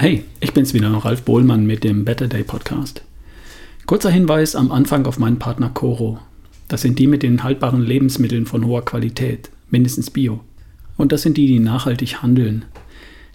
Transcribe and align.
Hey, 0.00 0.22
ich 0.38 0.54
bin's 0.54 0.74
wieder, 0.74 0.92
Ralf 0.92 1.22
Bohlmann 1.22 1.66
mit 1.66 1.82
dem 1.82 2.04
Better 2.04 2.28
Day 2.28 2.44
Podcast. 2.44 3.02
Kurzer 3.84 4.10
Hinweis 4.10 4.54
am 4.54 4.70
Anfang 4.70 5.06
auf 5.06 5.18
meinen 5.18 5.40
Partner 5.40 5.70
Coro. 5.70 6.20
Das 6.68 6.82
sind 6.82 7.00
die 7.00 7.08
mit 7.08 7.24
den 7.24 7.42
haltbaren 7.42 7.82
Lebensmitteln 7.82 8.46
von 8.46 8.64
hoher 8.64 8.84
Qualität, 8.84 9.50
mindestens 9.70 10.10
Bio. 10.10 10.38
Und 10.96 11.10
das 11.10 11.22
sind 11.22 11.36
die, 11.36 11.48
die 11.48 11.58
nachhaltig 11.58 12.22
handeln. 12.22 12.64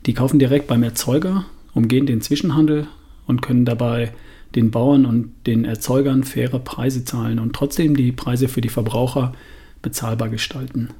Die 0.06 0.14
kaufen 0.14 0.40
direkt 0.40 0.68
beim 0.68 0.84
Erzeuger, 0.84 1.44
umgehen 1.74 2.06
den 2.06 2.22
Zwischenhandel 2.22 2.88
und 3.28 3.42
können 3.42 3.66
dabei 3.66 4.14
den 4.56 4.72
Bauern 4.72 5.06
und 5.06 5.34
den 5.46 5.66
Erzeugern 5.66 6.24
faire 6.24 6.60
Preise 6.60 7.04
zahlen 7.04 7.40
und 7.40 7.54
trotzdem 7.54 7.98
die 7.98 8.14
Preise 8.14 8.48
für 8.48 8.62
die 8.62 8.70
Verbraucher 8.70 9.34
bezahlbar 9.82 10.30
gestalten. 10.30 10.92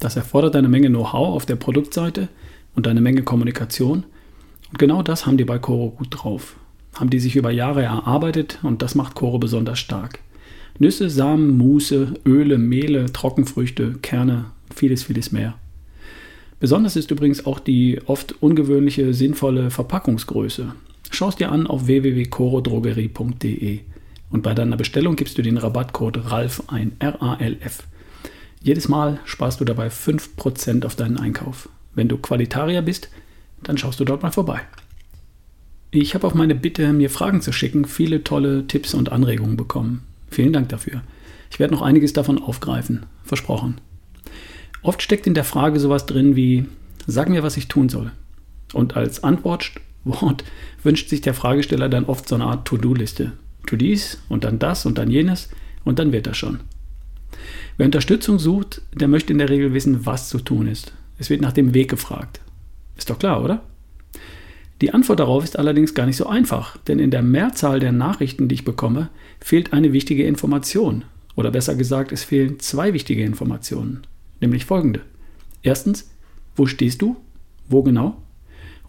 Das 0.00 0.16
erfordert 0.16 0.54
eine 0.54 0.68
Menge 0.68 0.88
Know-how 0.88 1.34
auf 1.34 1.46
der 1.46 1.56
Produktseite 1.56 2.28
und 2.74 2.86
eine 2.86 3.00
Menge 3.00 3.22
Kommunikation– 3.22 4.04
und 4.70 4.78
genau 4.78 5.02
das 5.02 5.26
haben 5.26 5.36
die 5.36 5.44
bei 5.44 5.58
Koro 5.58 5.90
gut 5.90 6.08
drauf. 6.10 6.56
Haben 6.94 7.10
die 7.10 7.20
sich 7.20 7.36
über 7.36 7.50
Jahre 7.50 7.82
erarbeitet 7.82 8.58
und 8.62 8.82
das 8.82 8.94
macht 8.94 9.14
Koro 9.14 9.38
besonders 9.38 9.78
stark. 9.78 10.20
Nüsse, 10.78 11.10
Samen, 11.10 11.56
Muße, 11.56 12.14
Öle, 12.24 12.58
Mehle, 12.58 13.12
Trockenfrüchte, 13.12 13.94
Kerne, 14.02 14.46
vieles, 14.74 15.04
vieles 15.04 15.32
mehr. 15.32 15.54
Besonders 16.60 16.96
ist 16.96 17.10
übrigens 17.10 17.46
auch 17.46 17.60
die 17.60 18.00
oft 18.06 18.42
ungewöhnliche, 18.42 19.14
sinnvolle 19.14 19.70
Verpackungsgröße. 19.70 20.72
Schau 21.10 21.28
es 21.28 21.36
dir 21.36 21.50
an 21.52 21.66
auf 21.66 21.86
www.corodrogerie.de 21.86 23.80
und 24.30 24.42
bei 24.42 24.54
deiner 24.54 24.76
Bestellung 24.76 25.16
gibst 25.16 25.38
du 25.38 25.42
den 25.42 25.56
Rabattcode 25.56 26.30
RALF 26.30 26.64
ein, 26.68 26.92
R-A-L-F. 26.98 27.84
Jedes 28.62 28.88
Mal 28.88 29.20
sparst 29.24 29.60
du 29.60 29.64
dabei 29.64 29.88
5% 29.88 30.84
auf 30.84 30.96
deinen 30.96 31.18
Einkauf. 31.18 31.68
Wenn 31.94 32.08
du 32.08 32.18
Qualitarier 32.18 32.82
bist, 32.82 33.08
dann 33.62 33.78
schaust 33.78 34.00
du 34.00 34.04
dort 34.04 34.22
mal 34.22 34.30
vorbei. 34.30 34.60
Ich 35.90 36.14
habe 36.14 36.26
auf 36.26 36.34
meine 36.34 36.54
Bitte, 36.54 36.92
mir 36.92 37.08
Fragen 37.08 37.40
zu 37.40 37.52
schicken, 37.52 37.86
viele 37.86 38.22
tolle 38.22 38.66
Tipps 38.66 38.92
und 38.92 39.10
Anregungen 39.10 39.56
bekommen. 39.56 40.02
Vielen 40.30 40.52
Dank 40.52 40.68
dafür. 40.68 41.02
Ich 41.50 41.58
werde 41.58 41.72
noch 41.72 41.82
einiges 41.82 42.12
davon 42.12 42.40
aufgreifen. 42.42 43.06
Versprochen. 43.24 43.80
Oft 44.82 45.02
steckt 45.02 45.26
in 45.26 45.34
der 45.34 45.44
Frage 45.44 45.80
sowas 45.80 46.04
drin 46.04 46.36
wie, 46.36 46.66
sag 47.06 47.30
mir, 47.30 47.42
was 47.42 47.56
ich 47.56 47.68
tun 47.68 47.88
soll. 47.88 48.12
Und 48.74 48.96
als 48.96 49.24
Antwortwort 49.24 50.44
wünscht 50.82 51.08
sich 51.08 51.22
der 51.22 51.34
Fragesteller 51.34 51.88
dann 51.88 52.04
oft 52.04 52.28
so 52.28 52.34
eine 52.34 52.44
Art 52.44 52.68
To-Do-Liste. 52.68 53.32
Tu 53.66 53.76
dies 53.76 54.20
und 54.28 54.44
dann 54.44 54.58
das 54.58 54.86
und 54.86 54.98
dann 54.98 55.10
jenes 55.10 55.48
und 55.84 55.98
dann 55.98 56.12
wird 56.12 56.26
das 56.26 56.36
schon. 56.36 56.60
Wer 57.76 57.86
Unterstützung 57.86 58.38
sucht, 58.38 58.82
der 58.92 59.08
möchte 59.08 59.32
in 59.32 59.38
der 59.38 59.48
Regel 59.48 59.72
wissen, 59.72 60.04
was 60.04 60.28
zu 60.28 60.38
tun 60.38 60.66
ist. 60.66 60.92
Es 61.18 61.30
wird 61.30 61.40
nach 61.40 61.52
dem 61.52 61.74
Weg 61.74 61.88
gefragt. 61.88 62.40
Ist 62.98 63.08
doch 63.08 63.18
klar, 63.18 63.42
oder? 63.42 63.62
Die 64.80 64.92
Antwort 64.92 65.18
darauf 65.18 65.42
ist 65.42 65.58
allerdings 65.58 65.94
gar 65.94 66.06
nicht 66.06 66.16
so 66.16 66.26
einfach, 66.26 66.76
denn 66.76 66.98
in 66.98 67.10
der 67.10 67.22
Mehrzahl 67.22 67.80
der 67.80 67.92
Nachrichten, 67.92 68.48
die 68.48 68.56
ich 68.56 68.64
bekomme, 68.64 69.08
fehlt 69.40 69.72
eine 69.72 69.92
wichtige 69.92 70.24
Information. 70.24 71.04
Oder 71.34 71.50
besser 71.50 71.74
gesagt, 71.74 72.12
es 72.12 72.24
fehlen 72.24 72.60
zwei 72.60 72.92
wichtige 72.92 73.24
Informationen, 73.24 74.02
nämlich 74.40 74.66
folgende. 74.66 75.00
Erstens, 75.62 76.10
wo 76.54 76.66
stehst 76.66 77.00
du? 77.00 77.16
Wo 77.68 77.82
genau? 77.82 78.20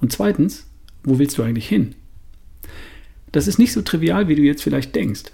Und 0.02 0.12
zweitens, 0.12 0.68
wo 1.04 1.18
willst 1.18 1.38
du 1.38 1.44
eigentlich 1.44 1.68
hin? 1.68 1.96
Das 3.32 3.48
ist 3.48 3.60
nicht 3.60 3.74
so 3.74 3.82
trivial, 3.82 4.28
wie 4.28 4.36
du 4.36 4.42
jetzt 4.42 4.64
vielleicht 4.64 4.96
denkst. 4.96 5.26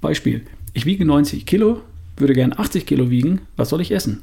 Beispiel, 0.00 0.42
ich 0.72 0.86
wiege 0.86 1.04
90 1.04 1.46
Kilo, 1.46 1.82
würde 2.16 2.34
gern 2.34 2.52
80 2.52 2.86
Kilo 2.86 3.10
wiegen, 3.10 3.42
was 3.56 3.70
soll 3.70 3.80
ich 3.80 3.92
essen? 3.92 4.22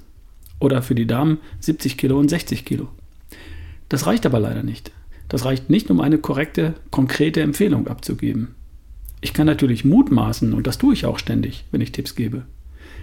Oder 0.59 0.81
für 0.81 0.95
die 0.95 1.07
Damen 1.07 1.39
70 1.59 1.97
Kilo 1.97 2.19
und 2.19 2.29
60 2.29 2.65
Kilo. 2.65 2.89
Das 3.91 4.07
reicht 4.07 4.25
aber 4.25 4.39
leider 4.39 4.63
nicht. 4.63 4.93
Das 5.27 5.43
reicht 5.43 5.69
nicht, 5.69 5.91
um 5.91 5.99
eine 5.99 6.17
korrekte, 6.17 6.75
konkrete 6.91 7.41
Empfehlung 7.41 7.89
abzugeben. 7.89 8.55
Ich 9.19 9.33
kann 9.33 9.45
natürlich 9.45 9.83
mutmaßen, 9.83 10.53
und 10.53 10.65
das 10.65 10.77
tue 10.77 10.93
ich 10.93 11.05
auch 11.05 11.19
ständig, 11.19 11.65
wenn 11.71 11.81
ich 11.81 11.91
Tipps 11.91 12.15
gebe. 12.15 12.45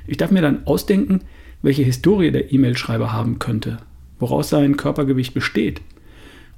Ich 0.07 0.17
darf 0.17 0.31
mir 0.31 0.41
dann 0.41 0.67
ausdenken, 0.67 1.21
welche 1.61 1.83
Historie 1.83 2.31
der 2.31 2.55
E-Mail-Schreiber 2.55 3.13
haben 3.13 3.39
könnte, 3.39 3.77
woraus 4.19 4.49
sein 4.49 4.79
Körpergewicht 4.79 5.35
besteht, 5.35 5.83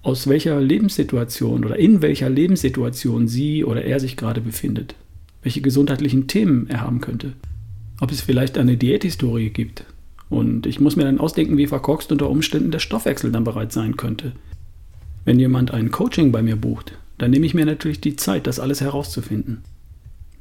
aus 0.02 0.28
welcher 0.28 0.60
Lebenssituation 0.60 1.64
oder 1.64 1.76
in 1.76 2.00
welcher 2.00 2.30
Lebenssituation 2.30 3.26
sie 3.26 3.64
oder 3.64 3.84
er 3.84 3.98
sich 3.98 4.16
gerade 4.16 4.40
befindet, 4.40 4.94
welche 5.42 5.60
gesundheitlichen 5.60 6.28
Themen 6.28 6.68
er 6.70 6.82
haben 6.82 7.00
könnte, 7.00 7.32
ob 8.00 8.12
es 8.12 8.20
vielleicht 8.20 8.58
eine 8.58 8.76
Diäthistorie 8.76 9.50
gibt, 9.50 9.86
und 10.30 10.64
ich 10.64 10.80
muss 10.80 10.96
mir 10.96 11.04
dann 11.04 11.18
ausdenken, 11.18 11.58
wie 11.58 11.66
verkorkst 11.66 12.10
unter 12.12 12.30
Umständen 12.30 12.70
der 12.70 12.78
Stoffwechsel 12.78 13.32
dann 13.32 13.44
bereits 13.44 13.74
sein 13.74 13.96
könnte. 13.96 14.32
Wenn 15.24 15.38
jemand 15.38 15.72
ein 15.72 15.90
Coaching 15.90 16.32
bei 16.32 16.40
mir 16.40 16.56
bucht, 16.56 16.96
dann 17.18 17.32
nehme 17.32 17.44
ich 17.44 17.52
mir 17.52 17.66
natürlich 17.66 18.00
die 18.00 18.16
Zeit, 18.16 18.46
das 18.46 18.60
alles 18.60 18.80
herauszufinden. 18.80 19.62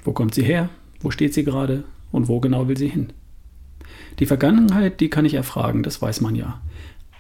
Wo 0.04 0.14
kommt 0.14 0.36
sie 0.36 0.44
her? 0.44 0.70
Wo 1.02 1.12
steht 1.12 1.34
sie 1.34 1.44
gerade? 1.44 1.84
Und 2.12 2.28
wo 2.28 2.40
genau 2.40 2.68
will 2.68 2.78
sie 2.78 2.88
hin? 2.88 3.12
Die 4.20 4.26
Vergangenheit, 4.26 5.00
die 5.00 5.10
kann 5.10 5.26
ich 5.26 5.34
erfragen, 5.34 5.84
das 5.84 6.02
weiß 6.02 6.22
man 6.22 6.36
ja. 6.36 6.62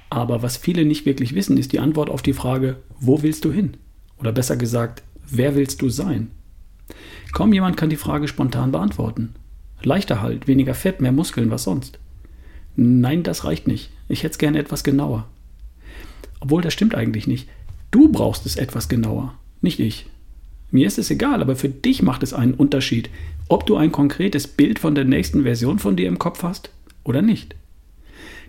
Aber 0.10 0.42
was 0.42 0.58
viele 0.58 0.86
nicht 0.86 1.06
wirklich 1.06 1.36
wissen, 1.36 1.58
ist 1.58 1.74
die 1.74 1.80
Antwort 1.80 2.10
auf 2.10 2.22
die 2.22 2.34
Frage, 2.34 2.78
wo 3.00 3.22
willst 3.22 3.46
du 3.46 3.52
hin? 3.52 3.78
Oder 4.18 4.32
besser 4.32 4.58
gesagt, 4.58 5.04
wer 5.30 5.56
willst 5.56 5.82
du 5.82 5.90
sein? 5.90 6.32
Kaum 7.32 7.52
jemand 7.54 7.78
kann 7.78 7.90
die 7.90 7.96
Frage 7.96 8.28
spontan 8.28 8.72
beantworten. 8.72 9.34
Leichter 9.82 10.22
Halt, 10.22 10.48
weniger 10.48 10.74
Fett, 10.74 11.02
mehr 11.02 11.12
Muskeln, 11.12 11.52
was 11.52 11.64
sonst? 11.64 12.00
Nein, 12.82 13.24
das 13.24 13.44
reicht 13.44 13.68
nicht. 13.68 13.90
Ich 14.08 14.24
hätte 14.24 14.32
es 14.32 14.38
gerne 14.38 14.58
etwas 14.58 14.86
genauer. 14.86 15.28
Obwohl, 16.40 16.62
das 16.62 16.72
stimmt 16.72 16.96
eigentlich 16.96 17.28
nicht. 17.28 17.50
Du 17.92 18.08
brauchst 18.10 18.46
es 18.46 18.56
etwas 18.56 18.88
genauer, 18.88 19.38
nicht 19.60 19.82
ich. 19.82 20.06
Mir 20.72 20.88
ist 20.88 20.98
es 20.98 21.12
egal, 21.12 21.42
aber 21.42 21.58
für 21.58 21.68
dich 21.68 22.04
macht 22.04 22.24
es 22.24 22.34
einen 22.34 22.54
Unterschied, 22.54 23.10
ob 23.50 23.66
du 23.66 23.76
ein 23.76 23.92
konkretes 23.92 24.48
Bild 24.48 24.80
von 24.80 24.96
der 24.96 25.04
nächsten 25.04 25.44
Version 25.44 25.78
von 25.78 25.98
dir 25.98 26.08
im 26.08 26.20
Kopf 26.20 26.42
hast 26.42 26.70
oder 27.04 27.22
nicht. 27.22 27.54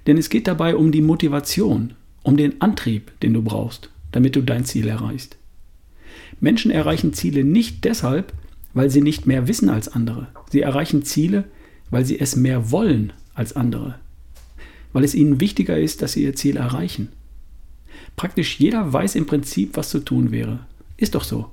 Denn 0.06 0.16
es 0.16 0.30
geht 0.30 0.46
dabei 0.46 0.76
um 0.76 0.92
die 0.92 1.02
Motivation, 1.02 1.94
um 2.22 2.36
den 2.36 2.60
Antrieb, 2.60 3.10
den 3.22 3.34
du 3.34 3.42
brauchst, 3.42 3.90
damit 4.12 4.36
du 4.36 4.42
dein 4.42 4.64
Ziel 4.64 4.86
erreichst. 4.86 5.38
Menschen 6.38 6.70
erreichen 6.70 7.14
Ziele 7.14 7.42
nicht 7.42 7.82
deshalb, 7.84 8.32
weil 8.74 8.90
sie 8.90 9.02
nicht 9.02 9.26
mehr 9.26 9.48
wissen 9.48 9.70
als 9.70 9.88
andere. 9.88 10.28
Sie 10.52 10.60
erreichen 10.60 11.02
Ziele, 11.02 11.46
weil 11.90 12.04
sie 12.04 12.20
es 12.20 12.36
mehr 12.36 12.70
wollen 12.70 13.12
als 13.34 13.56
andere 13.56 13.98
weil 14.92 15.04
es 15.04 15.14
ihnen 15.14 15.40
wichtiger 15.40 15.78
ist, 15.78 16.02
dass 16.02 16.12
sie 16.12 16.24
ihr 16.24 16.34
Ziel 16.34 16.56
erreichen. 16.56 17.08
Praktisch 18.16 18.58
jeder 18.58 18.92
weiß 18.92 19.14
im 19.14 19.26
Prinzip, 19.26 19.76
was 19.76 19.90
zu 19.90 20.00
tun 20.00 20.30
wäre. 20.30 20.60
Ist 20.96 21.14
doch 21.14 21.24
so. 21.24 21.50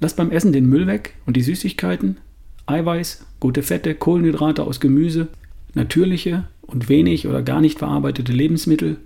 Lass 0.00 0.16
beim 0.16 0.30
Essen 0.30 0.52
den 0.52 0.68
Müll 0.68 0.86
weg 0.86 1.14
und 1.26 1.36
die 1.36 1.42
Süßigkeiten, 1.42 2.18
Eiweiß, 2.66 3.24
gute 3.40 3.62
Fette, 3.62 3.94
Kohlenhydrate 3.94 4.62
aus 4.64 4.80
Gemüse, 4.80 5.28
natürliche 5.74 6.44
und 6.62 6.88
wenig 6.88 7.26
oder 7.26 7.42
gar 7.42 7.60
nicht 7.60 7.78
verarbeitete 7.78 8.32
Lebensmittel, 8.32 8.98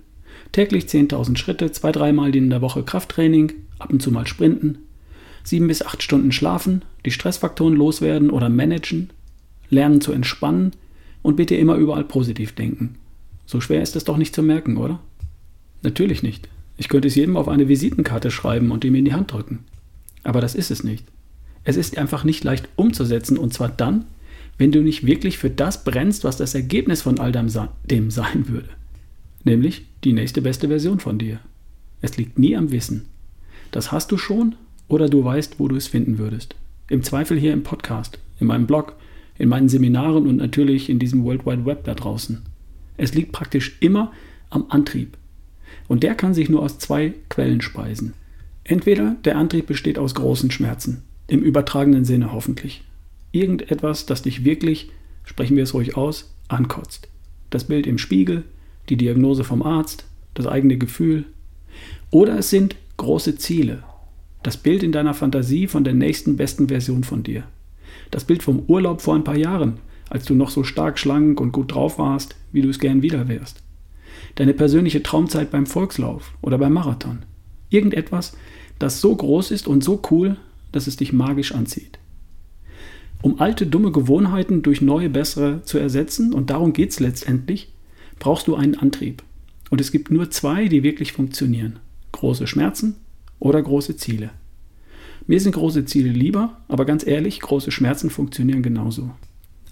täglich 0.51 0.85
10.000 0.85 1.37
Schritte, 1.37 1.71
zwei, 1.71 1.91
dreimal 1.91 2.35
in 2.35 2.49
der 2.49 2.61
Woche 2.61 2.83
Krafttraining, 2.83 3.53
ab 3.79 3.91
und 3.91 4.01
zu 4.01 4.11
mal 4.11 4.27
Sprinten, 4.27 4.79
sieben 5.43 5.67
bis 5.67 5.81
acht 5.81 6.03
Stunden 6.03 6.31
schlafen, 6.31 6.83
die 7.05 7.11
Stressfaktoren 7.11 7.75
loswerden 7.75 8.29
oder 8.29 8.49
managen, 8.49 9.09
lernen 9.69 10.01
zu 10.01 10.11
entspannen 10.11 10.71
und 11.21 11.35
bitte 11.35 11.55
immer 11.55 11.75
überall 11.75 12.03
positiv 12.03 12.53
denken. 12.53 12.95
So 13.47 13.61
schwer 13.61 13.81
ist 13.81 13.95
es 13.95 14.03
doch 14.03 14.17
nicht 14.17 14.35
zu 14.35 14.43
merken, 14.43 14.77
oder? 14.77 14.99
Natürlich 15.81 16.21
nicht. 16.21 16.47
Ich 16.77 16.89
könnte 16.89 17.07
es 17.07 17.15
jedem 17.15 17.37
auf 17.37 17.47
eine 17.47 17.67
Visitenkarte 17.67 18.29
schreiben 18.29 18.69
und 18.71 18.85
ihm 18.85 18.93
in 18.93 19.05
die 19.05 19.13
Hand 19.13 19.31
drücken. 19.31 19.65
Aber 20.23 20.41
das 20.41 20.53
ist 20.53 20.69
es 20.69 20.83
nicht. 20.83 21.05
Es 21.63 21.77
ist 21.77 21.97
einfach 21.97 22.23
nicht 22.23 22.43
leicht 22.43 22.67
umzusetzen 22.75 23.37
und 23.37 23.53
zwar 23.53 23.69
dann, 23.69 24.05
wenn 24.57 24.71
du 24.71 24.81
nicht 24.81 25.05
wirklich 25.05 25.37
für 25.37 25.49
das 25.49 25.83
brennst, 25.83 26.23
was 26.23 26.37
das 26.37 26.55
Ergebnis 26.55 27.01
von 27.01 27.19
all 27.19 27.31
dem 27.31 27.49
sein 27.49 28.47
würde. 28.47 28.69
Nämlich 29.43 29.85
die 30.03 30.13
nächste 30.13 30.41
beste 30.41 30.67
Version 30.67 30.99
von 30.99 31.17
dir. 31.17 31.39
Es 32.01 32.17
liegt 32.17 32.37
nie 32.37 32.55
am 32.55 32.71
Wissen. 32.71 33.05
Das 33.71 33.91
hast 33.91 34.11
du 34.11 34.17
schon 34.17 34.55
oder 34.87 35.09
du 35.09 35.23
weißt, 35.23 35.59
wo 35.59 35.67
du 35.67 35.75
es 35.75 35.87
finden 35.87 36.17
würdest. 36.17 36.55
Im 36.89 37.03
Zweifel 37.03 37.39
hier 37.39 37.53
im 37.53 37.63
Podcast, 37.63 38.19
in 38.39 38.47
meinem 38.47 38.67
Blog, 38.67 38.95
in 39.37 39.49
meinen 39.49 39.69
Seminaren 39.69 40.27
und 40.27 40.37
natürlich 40.37 40.89
in 40.89 40.99
diesem 40.99 41.23
World 41.23 41.45
Wide 41.45 41.65
Web 41.65 41.83
da 41.85 41.93
draußen. 41.93 42.41
Es 42.97 43.13
liegt 43.13 43.31
praktisch 43.31 43.77
immer 43.79 44.11
am 44.49 44.65
Antrieb. 44.69 45.17
Und 45.87 46.03
der 46.03 46.15
kann 46.15 46.33
sich 46.33 46.49
nur 46.49 46.63
aus 46.63 46.79
zwei 46.79 47.13
Quellen 47.29 47.61
speisen. 47.61 48.13
Entweder 48.63 49.15
der 49.23 49.37
Antrieb 49.37 49.67
besteht 49.67 49.97
aus 49.97 50.15
großen 50.15 50.51
Schmerzen, 50.51 51.03
im 51.27 51.41
übertragenen 51.41 52.03
Sinne 52.03 52.33
hoffentlich. 52.33 52.83
Irgendetwas, 53.31 54.05
das 54.05 54.23
dich 54.23 54.43
wirklich, 54.43 54.91
sprechen 55.23 55.55
wir 55.55 55.63
es 55.63 55.73
ruhig 55.73 55.95
aus, 55.95 56.33
ankotzt. 56.47 57.07
Das 57.49 57.65
Bild 57.65 57.87
im 57.87 57.97
Spiegel, 57.97 58.43
die 58.89 58.97
Diagnose 58.97 59.43
vom 59.43 59.61
Arzt, 59.61 60.05
das 60.33 60.47
eigene 60.47 60.77
Gefühl. 60.77 61.25
Oder 62.11 62.39
es 62.39 62.49
sind 62.49 62.75
große 62.97 63.37
Ziele. 63.37 63.83
Das 64.43 64.57
Bild 64.57 64.83
in 64.83 64.91
deiner 64.91 65.13
Fantasie 65.13 65.67
von 65.67 65.83
der 65.83 65.93
nächsten 65.93 66.37
besten 66.37 66.67
Version 66.67 67.03
von 67.03 67.23
dir. 67.23 67.43
Das 68.11 68.25
Bild 68.25 68.43
vom 68.43 68.63
Urlaub 68.67 69.01
vor 69.01 69.15
ein 69.15 69.23
paar 69.23 69.37
Jahren, 69.37 69.79
als 70.09 70.25
du 70.25 70.35
noch 70.35 70.49
so 70.49 70.63
stark 70.63 70.99
schlank 70.99 71.39
und 71.39 71.51
gut 71.51 71.73
drauf 71.73 71.99
warst, 71.99 72.35
wie 72.51 72.61
du 72.61 72.69
es 72.69 72.79
gern 72.79 73.01
wieder 73.01 73.27
wärst. 73.27 73.61
Deine 74.35 74.53
persönliche 74.53 75.03
Traumzeit 75.03 75.51
beim 75.51 75.65
Volkslauf 75.65 76.33
oder 76.41 76.57
beim 76.57 76.73
Marathon. 76.73 77.19
Irgendetwas, 77.69 78.35
das 78.79 79.01
so 79.01 79.15
groß 79.15 79.51
ist 79.51 79.67
und 79.67 79.83
so 79.83 80.01
cool, 80.11 80.37
dass 80.71 80.87
es 80.87 80.95
dich 80.95 81.13
magisch 81.13 81.53
anzieht. 81.53 81.99
Um 83.21 83.41
alte 83.41 83.65
dumme 83.65 83.91
Gewohnheiten 83.91 84.61
durch 84.61 84.81
neue 84.81 85.09
bessere 85.09 85.63
zu 85.63 85.79
ersetzen, 85.79 86.33
und 86.33 86.49
darum 86.49 86.73
geht 86.73 86.91
es 86.91 86.99
letztendlich, 86.99 87.73
brauchst 88.19 88.47
du 88.47 88.55
einen 88.55 88.75
Antrieb. 88.75 89.23
Und 89.69 89.81
es 89.81 89.91
gibt 89.91 90.11
nur 90.11 90.29
zwei, 90.29 90.67
die 90.67 90.83
wirklich 90.83 91.13
funktionieren. 91.13 91.79
Große 92.11 92.47
Schmerzen 92.47 92.95
oder 93.39 93.61
große 93.61 93.97
Ziele. 93.97 94.29
Mir 95.25 95.41
sind 95.41 95.53
große 95.53 95.85
Ziele 95.85 96.09
lieber, 96.09 96.61
aber 96.67 96.85
ganz 96.85 97.05
ehrlich, 97.05 97.41
große 97.41 97.71
Schmerzen 97.71 98.09
funktionieren 98.09 98.61
genauso. 98.61 99.11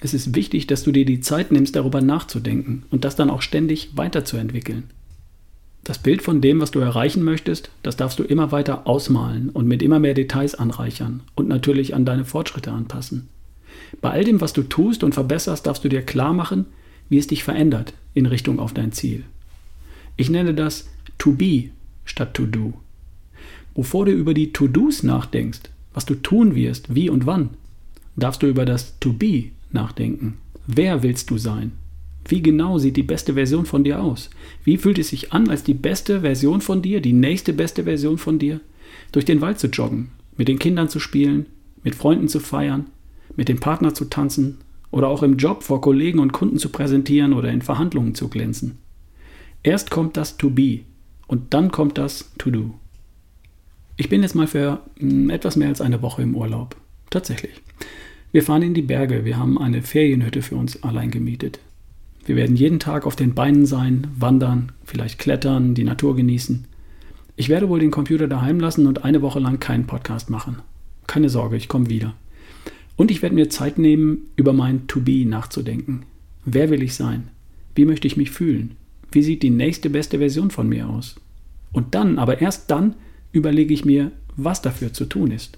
Es 0.06 0.14
ist 0.14 0.36
wichtig, 0.36 0.68
dass 0.68 0.84
du 0.84 0.92
dir 0.92 1.04
die 1.04 1.20
Zeit 1.20 1.52
nimmst, 1.52 1.76
darüber 1.76 2.00
nachzudenken 2.00 2.84
und 2.92 3.04
das 3.04 3.16
dann 3.16 3.32
auch 3.32 3.42
ständig 3.42 3.98
weiterzuentwickeln. 3.98 4.84
Das 5.84 5.98
Bild 5.98 6.22
von 6.22 6.42
dem, 6.42 6.62
was 6.62 6.70
du 6.70 6.80
erreichen 6.80 7.24
möchtest, 7.24 7.72
das 7.82 7.98
darfst 7.98 8.20
du 8.20 8.24
immer 8.24 8.52
weiter 8.52 8.86
ausmalen 8.86 9.50
und 9.50 9.68
mit 9.68 9.82
immer 9.82 9.98
mehr 9.98 10.14
Details 10.14 10.54
anreichern 10.54 11.24
und 11.34 11.48
natürlich 11.48 11.96
an 11.96 12.06
deine 12.06 12.24
Fortschritte 12.24 12.72
anpassen. 12.72 13.30
Bei 14.00 14.12
all 14.12 14.24
dem, 14.24 14.42
was 14.42 14.54
du 14.54 14.62
tust 14.62 15.04
und 15.04 15.16
verbesserst, 15.16 15.66
darfst 15.66 15.84
du 15.84 15.90
dir 15.90 16.04
klar 16.04 16.34
machen, 16.34 16.68
wie 17.10 17.18
es 17.18 17.26
dich 17.26 17.44
verändert 17.44 17.94
in 18.14 18.28
Richtung 18.28 18.60
auf 18.60 18.76
dein 18.76 18.92
Ziel. 18.92 19.24
Ich 20.18 20.30
nenne 20.30 20.54
das 20.54 20.88
to 21.18 21.32
be 21.32 21.72
statt 22.04 22.36
to 22.36 22.46
do. 22.46 22.76
Bevor 23.74 24.06
du 24.06 24.12
über 24.12 24.36
die 24.36 24.54
To-Dos 24.54 25.02
nachdenkst, 25.02 25.62
was 25.96 26.06
du 26.06 26.14
tun 26.14 26.54
wirst, 26.54 26.94
wie 26.94 27.10
und 27.10 27.26
wann, 27.26 27.50
darfst 28.16 28.44
du 28.44 28.48
über 28.48 28.66
das 28.66 29.00
To 29.00 29.12
be 29.12 29.46
nachdenken. 29.76 30.40
Wer 30.66 31.04
willst 31.04 31.30
du 31.30 31.38
sein? 31.38 31.74
Wie 32.28 32.42
genau 32.42 32.80
sieht 32.80 32.98
die 32.98 33.04
beste 33.04 33.36
Version 33.36 33.68
von 33.68 33.84
dir 33.84 34.02
aus? 34.02 34.32
Wie 34.64 34.78
fühlt 34.78 34.98
es 34.98 35.10
sich 35.10 35.32
an, 35.32 35.50
als 35.50 35.64
die 35.64 35.76
beste 35.76 36.22
Version 36.22 36.62
von 36.62 36.82
dir, 36.82 37.00
die 37.00 37.14
nächste 37.14 37.54
beste 37.54 37.84
Version 37.84 38.18
von 38.18 38.40
dir, 38.40 38.62
durch 39.12 39.26
den 39.26 39.42
Wald 39.42 39.60
zu 39.60 39.68
joggen, 39.68 40.10
mit 40.36 40.48
den 40.48 40.58
Kindern 40.58 40.90
zu 40.90 41.00
spielen, 41.00 41.46
mit 41.84 41.94
Freunden 41.94 42.28
zu 42.28 42.40
feiern, 42.40 42.88
mit 43.36 43.48
dem 43.48 43.60
Partner 43.60 43.94
zu 43.94 44.06
tanzen 44.06 44.58
oder 44.90 45.08
auch 45.08 45.22
im 45.22 45.38
Job 45.38 45.62
vor 45.62 45.82
Kollegen 45.82 46.18
und 46.18 46.34
Kunden 46.34 46.58
zu 46.58 46.70
präsentieren 46.70 47.34
oder 47.34 47.52
in 47.52 47.62
Verhandlungen 47.62 48.16
zu 48.16 48.28
glänzen? 48.28 48.80
Erst 49.62 49.92
kommt 49.92 50.18
das 50.18 50.38
To 50.38 50.50
Be 50.50 50.80
und 51.28 51.54
dann 51.54 51.72
kommt 51.72 52.00
das 52.00 52.32
To 52.40 52.50
Do. 52.50 52.74
Ich 53.98 54.10
bin 54.10 54.24
jetzt 54.24 54.36
mal 54.36 54.48
für 54.48 54.82
hm, 54.98 55.30
etwas 55.30 55.56
mehr 55.56 55.70
als 55.70 55.82
eine 55.82 56.02
Woche 56.02 56.24
im 56.24 56.36
Urlaub. 56.36 56.76
Tatsächlich. 57.10 57.62
Wir 58.36 58.44
fahren 58.44 58.64
in 58.64 58.74
die 58.74 58.82
Berge. 58.82 59.24
Wir 59.24 59.38
haben 59.38 59.58
eine 59.58 59.82
Ferienhütte 59.82 60.42
für 60.42 60.58
uns 60.58 60.84
allein 60.84 61.10
gemietet. 61.10 61.62
Wir 62.26 62.36
werden 62.36 62.58
jeden 62.58 62.82
Tag 62.82 63.06
auf 63.06 63.16
den 63.16 63.34
Beinen 63.34 63.66
sein, 63.66 64.08
wandern, 64.20 64.74
vielleicht 64.84 65.20
klettern, 65.20 65.74
die 65.74 65.86
Natur 65.86 66.18
genießen. 66.18 66.66
Ich 67.38 67.48
werde 67.48 67.70
wohl 67.70 67.80
den 67.80 67.92
Computer 67.92 68.28
daheim 68.28 68.60
lassen 68.60 68.88
und 68.88 69.06
eine 69.06 69.22
Woche 69.22 69.40
lang 69.40 69.62
keinen 69.62 69.88
Podcast 69.88 70.30
machen. 70.30 70.58
Keine 71.08 71.30
Sorge, 71.30 71.56
ich 71.56 71.70
komme 71.70 71.90
wieder. 71.90 72.14
Und 72.98 73.10
ich 73.10 73.22
werde 73.22 73.36
mir 73.36 73.50
Zeit 73.50 73.78
nehmen, 73.78 74.26
über 74.36 74.52
mein 74.52 74.86
To-Be 74.88 75.26
nachzudenken. 75.26 76.02
Wer 76.44 76.70
will 76.70 76.84
ich 76.84 76.94
sein? 76.94 77.30
Wie 77.74 77.86
möchte 77.86 78.06
ich 78.06 78.18
mich 78.18 78.32
fühlen? 78.32 78.76
Wie 79.14 79.24
sieht 79.24 79.44
die 79.44 79.50
nächste 79.50 79.90
beste 79.90 80.18
Version 80.18 80.52
von 80.52 80.68
mir 80.68 80.90
aus? 80.90 81.16
Und 81.72 81.96
dann, 81.96 82.20
aber 82.20 82.42
erst 82.42 82.70
dann, 82.70 82.96
überlege 83.32 83.74
ich 83.74 83.86
mir, 83.86 84.12
was 84.36 84.62
dafür 84.62 84.92
zu 84.92 85.06
tun 85.06 85.32
ist. 85.32 85.58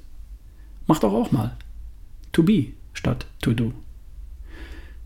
Mach 0.85 0.99
doch 0.99 1.13
auch 1.13 1.31
mal. 1.31 1.57
To 2.31 2.43
be 2.43 2.67
statt 2.93 3.25
to 3.41 3.53
do. 3.53 3.73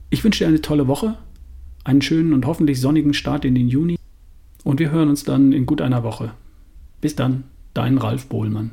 Ich 0.10 0.24
wünsche 0.24 0.44
dir 0.44 0.48
eine 0.48 0.62
tolle 0.62 0.88
Woche 0.88 1.18
einen 1.84 2.02
schönen 2.02 2.34
und 2.34 2.46
hoffentlich 2.46 2.80
sonnigen 2.80 3.14
Start 3.14 3.46
in 3.46 3.56
den 3.56 3.68
Juni 3.68 3.98
und 4.64 4.80
wir 4.80 4.92
hören 4.92 5.10
uns 5.10 5.24
dann 5.24 5.52
in 5.52 5.66
gut 5.66 5.82
einer 5.82 6.04
Woche. 6.04 6.34
Bis 7.00 7.16
dann, 7.16 7.46
dein 7.74 7.98
Ralf 7.98 8.28
Bohlmann. 8.28 8.72